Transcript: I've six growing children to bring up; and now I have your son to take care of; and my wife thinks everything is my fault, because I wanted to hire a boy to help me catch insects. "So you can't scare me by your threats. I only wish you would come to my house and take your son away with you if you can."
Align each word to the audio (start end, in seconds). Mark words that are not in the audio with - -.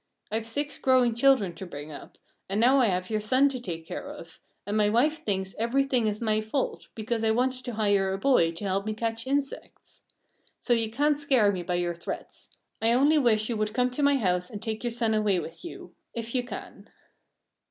I've 0.31 0.47
six 0.47 0.79
growing 0.79 1.13
children 1.13 1.53
to 1.53 1.65
bring 1.67 1.91
up; 1.91 2.17
and 2.49 2.59
now 2.59 2.79
I 2.79 2.87
have 2.87 3.11
your 3.11 3.19
son 3.19 3.49
to 3.49 3.59
take 3.59 3.85
care 3.85 4.09
of; 4.11 4.39
and 4.65 4.75
my 4.75 4.89
wife 4.89 5.23
thinks 5.23 5.53
everything 5.59 6.07
is 6.07 6.19
my 6.19 6.41
fault, 6.41 6.87
because 6.95 7.23
I 7.23 7.29
wanted 7.29 7.63
to 7.65 7.75
hire 7.75 8.11
a 8.11 8.17
boy 8.17 8.51
to 8.53 8.63
help 8.63 8.87
me 8.87 8.95
catch 8.95 9.27
insects. 9.27 10.01
"So 10.59 10.73
you 10.73 10.89
can't 10.89 11.19
scare 11.19 11.51
me 11.51 11.61
by 11.61 11.75
your 11.75 11.93
threats. 11.93 12.49
I 12.81 12.93
only 12.93 13.19
wish 13.19 13.47
you 13.47 13.57
would 13.57 13.75
come 13.75 13.91
to 13.91 14.01
my 14.01 14.17
house 14.17 14.49
and 14.49 14.59
take 14.59 14.83
your 14.83 14.89
son 14.89 15.13
away 15.13 15.39
with 15.39 15.63
you 15.63 15.93
if 16.15 16.33
you 16.33 16.41
can." 16.45 16.89